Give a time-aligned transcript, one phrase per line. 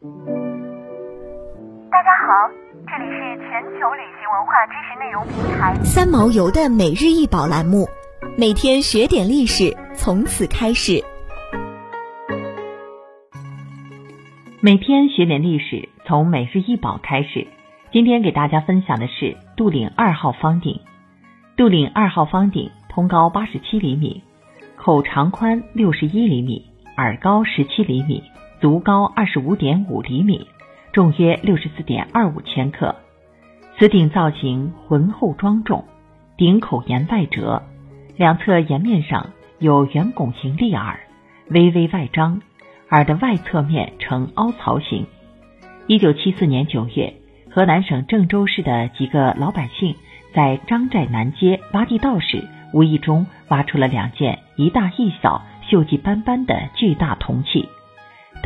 [0.00, 0.06] 大
[2.04, 2.30] 家好，
[2.86, 7.88] 这里是全球旅行文化知识内容平台三毛游的每日一宝栏目，
[8.36, 11.02] 每天学点历史，从此开始。
[14.60, 17.48] 每天学点历史，从每日一宝开始。
[17.90, 20.80] 今天给大家分享的是杜岭二号方鼎。
[21.56, 24.22] 杜岭二号方鼎通高八十七厘米，
[24.76, 28.22] 口长宽六十一厘米，耳高十七厘米，
[28.60, 30.48] 足高二十五点五厘米，
[30.92, 32.96] 重约六十四点二五千克。
[33.78, 35.84] 此鼎造型浑厚庄重，
[36.36, 37.62] 鼎口沿外折，
[38.16, 40.98] 两侧沿面上有圆拱形立耳，
[41.48, 42.40] 微微外张。
[42.90, 45.06] 耳的外侧面呈凹槽形。
[45.86, 47.14] 一九七四年九月，
[47.50, 49.94] 河南省郑州市的几个老百姓
[50.34, 57.68] 在张寨南街挖地道时，无意中挖出了两件一大一小、锈迹斑斑的巨大铜器。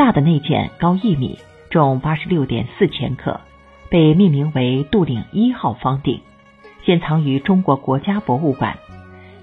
[0.02, 1.38] 大的那件高一米，
[1.70, 3.40] 重八十六点四千克，
[3.88, 6.22] 被命名为杜岭一号方鼎，
[6.84, 8.78] 现藏于中国国家博物馆。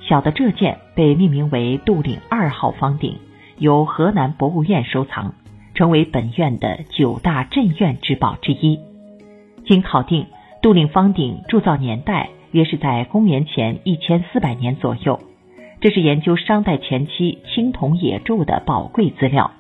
[0.02, 3.16] 小的这件被命名为杜岭二号方鼎。
[3.58, 5.34] 由河南博物院收藏，
[5.76, 8.82] 成为本院的九大镇院之宝之一。
[9.66, 10.26] 经考定，
[10.62, 15.22] 杜岭方鼎铸造年代约是在公元前一千四百年左右。
[15.80, 19.52] 这是研究商代前期青铜冶铸的宝贵资料。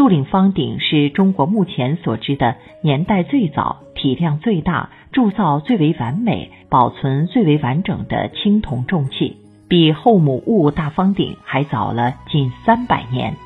[0.00, 9.36] 杜岭方鼎是中国目前所知的年代最早、体量最大、铸造最为完美、保存最为完整的青铜重器。
[9.68, 13.36] 比后母戊大方鼎还早了近三百年。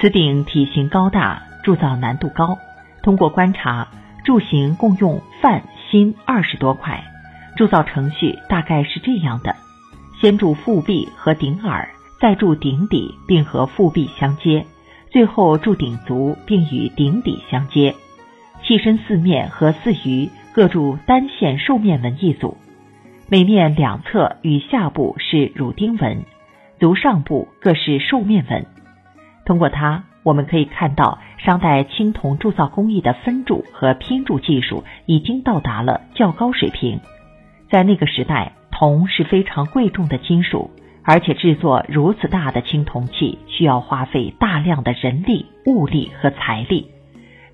[0.00, 2.58] 此鼎体型高大，铸造难度高。
[3.04, 3.86] 通过观察，
[4.24, 7.04] 铸型共用范、芯二十多块。
[7.56, 9.54] 铸造程序大概是这样的：
[10.20, 11.88] 先铸腹壁和顶耳，
[12.20, 14.66] 再铸顶底并和腹壁相接，
[15.16, 17.94] 最后铸鼎足并与鼎底相接。
[18.62, 22.58] 器身四面和四隅各铸单线兽面纹一组。
[23.26, 26.22] 每面两侧与下部是乳钉纹，
[26.78, 28.66] 足上部各是兽面纹。
[29.46, 37.00] 通过它，我们可以看到商代青铜铸造工艺的分铸和拼铸技术已经到达了较高水平。
[37.70, 40.70] 在那个时代，铜是非常贵重的金属，
[41.06, 46.90] 而且制作如此大的青铜器需要花费大量的人力、物力和财力。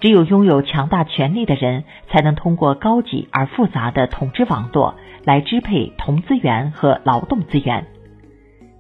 [0.01, 4.97] 只有拥有强大权力的人，才能通过高级而复杂的统治网络。
[5.25, 7.87] 来支配铜资源和劳动资源。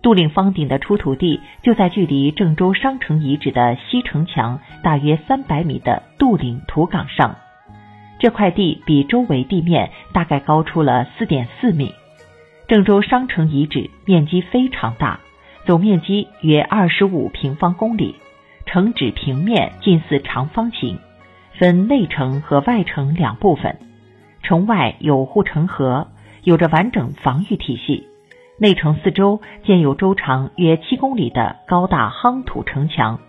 [0.02, 7.36] 杜岭方鼎的出土地就在距离郑州商城遗址的西城墙大约三百米的杜岭土岗上。
[8.18, 11.94] 这块地比周围地面大概高出了四点四米。
[12.72, 15.20] 郑州商城遗址面积非常大，
[15.66, 18.14] 总面积约二十五平方公里，
[18.64, 20.98] 城址平面近似长方形，
[21.58, 23.76] 分内城和外城两部分，
[24.42, 26.08] 城外有护城河。
[26.44, 28.06] 有着完整防御体系，
[28.58, 33.20] 内城四周建有周长约七公里的高大夯土城墙，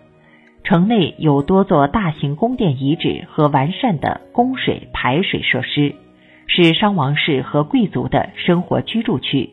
[0.62, 5.94] 城内有多座大型宫殿遗址和完善的供水排水设施，
[6.46, 9.50] 是商王室和贵族的生活居住区。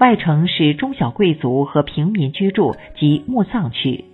[0.00, 4.04] 外城是中小贵族和平民居住及墓葬区，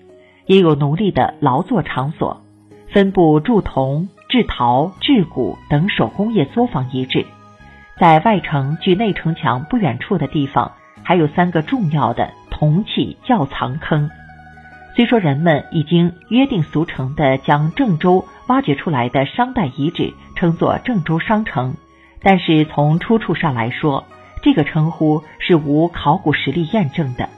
[0.46, 2.42] 也有奴隶的劳作场所，
[2.88, 7.24] 分布铸铜、制陶、制骨等手工业作坊遗址。
[7.98, 10.72] 在外城距内城墙不远处的地方，
[11.02, 14.10] 还有三个重要的铜器窖藏坑。
[14.96, 21.74] 虽说人们已经约定俗成地将郑州挖掘出来的商代遗址称作郑州商城，
[22.22, 24.04] 但是从出处上来说，
[24.42, 27.28] 这个称呼是无考古实力验证的。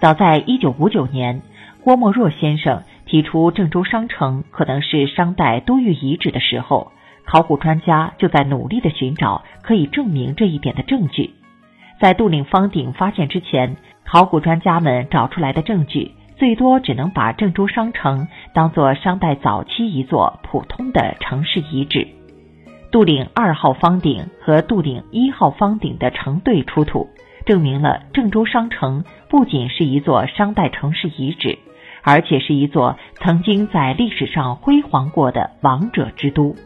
[0.00, 1.42] 早在一九五九年，
[1.82, 6.92] 郭沫若先生提出郑州商城可能是商代都邑遗址的时候。
[7.30, 11.34] 考古专家就在努力的寻找可以证明这一点的证据。
[12.00, 22.17] 在杜岭方鼎发现之前，考古专家们找出来的证据最多只能把郑州商城当作商代早期一座普通的城市遗址。
[22.90, 27.10] 杜岭二号方鼎和杜岭一号方鼎的成对出土，
[27.44, 31.58] 证明了郑州商城不仅是一座商代城市遗址，
[32.02, 36.56] 而且是一座曾经在历史上辉煌过的王者之都。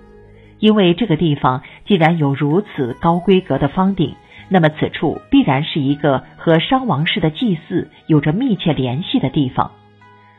[0.61, 4.15] 因为这个地方既然有如此高规格的方鼎，
[4.49, 9.73] 那么此处必然是一个和商王室的祭祀有着密切联系的地方。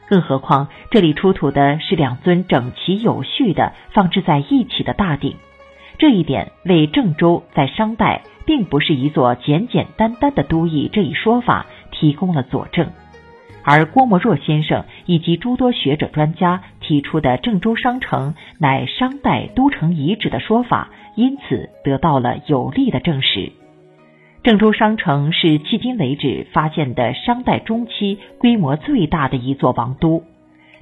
[0.08, 5.36] 更何况这里出土的是两尊整齐有序的放置在一起的大鼎，
[5.98, 12.90] 这一点为郑州在商代并不是一座简简单单的都邑这一说法提供了佐证。
[13.66, 23.54] 而郭沫若先生以及诸多学者专家提出的郑州商城乃商代都城遗址的说法，因此得到了有力的证实。
[24.44, 30.24] 郑州商城是迄今为止发现的商代中期规模最大的一座王都，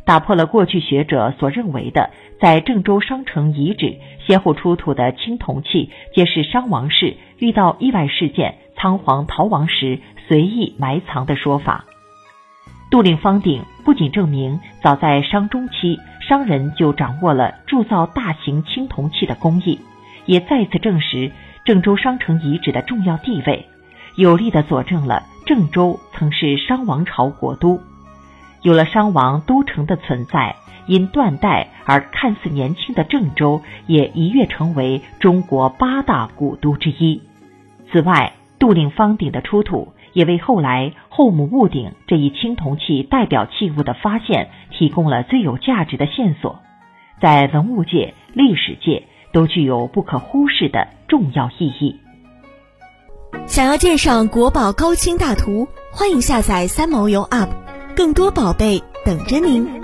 [0.03, 2.09] 打破了过去学者所认为的
[2.39, 11.85] 在郑州商城遗址先后出土的青铜器皆是商王室遇到意外事件仓皇逃亡时随意埋藏的说法。
[12.89, 19.79] 杜陵方鼎不仅证明早在商中期商人就掌握了铸造大型青铜器的工艺，
[20.25, 21.31] 也再次证实
[21.63, 23.65] 郑州商城遗址的重要地位，
[24.15, 27.79] 有力的佐证了郑州曾是商王朝国都。
[28.61, 30.55] 有了商王都城的存在，
[30.87, 37.21] 因断代而看似年轻的郑州也一跃成为中国八大古都之一。
[37.91, 39.93] 此外，杜陵方鼎的出土。
[40.13, 46.59] 也为后来后母戊鼎这一青铜器代表器物的发现提供了最有价值的线索，
[47.21, 51.95] 在文物界、历史界都具有不可忽视的重要意义。
[53.47, 57.47] 想要鉴赏国宝高清大图，欢迎下载三毛游 App，
[57.95, 59.80] 更多宝贝等着您。